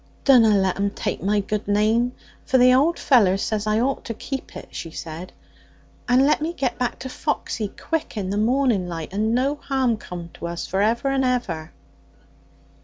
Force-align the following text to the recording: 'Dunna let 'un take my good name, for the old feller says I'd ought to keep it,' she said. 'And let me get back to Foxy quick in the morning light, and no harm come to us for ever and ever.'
'Dunna 0.23 0.57
let 0.57 0.77
'un 0.77 0.89
take 0.89 1.21
my 1.21 1.39
good 1.41 1.67
name, 1.67 2.11
for 2.43 2.57
the 2.57 2.73
old 2.73 2.97
feller 2.97 3.37
says 3.37 3.67
I'd 3.67 3.81
ought 3.81 4.03
to 4.05 4.15
keep 4.15 4.57
it,' 4.57 4.69
she 4.73 4.89
said. 4.89 5.31
'And 6.09 6.25
let 6.25 6.41
me 6.41 6.53
get 6.53 6.79
back 6.79 6.97
to 7.01 7.07
Foxy 7.07 7.67
quick 7.67 8.17
in 8.17 8.31
the 8.31 8.37
morning 8.37 8.87
light, 8.87 9.13
and 9.13 9.35
no 9.35 9.53
harm 9.57 9.97
come 9.97 10.31
to 10.33 10.47
us 10.47 10.65
for 10.65 10.81
ever 10.81 11.09
and 11.11 11.23
ever.' 11.23 11.71